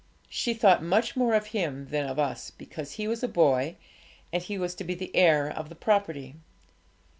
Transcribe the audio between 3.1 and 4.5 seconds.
a boy, and